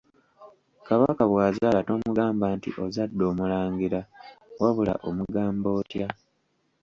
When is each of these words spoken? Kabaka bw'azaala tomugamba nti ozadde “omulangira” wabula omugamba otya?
Kabaka 0.87 1.23
bw'azaala 1.31 1.79
tomugamba 1.87 2.45
nti 2.57 2.69
ozadde 2.83 3.23
“omulangira” 3.31 4.01
wabula 4.61 4.93
omugamba 5.07 5.67
otya? 5.79 6.07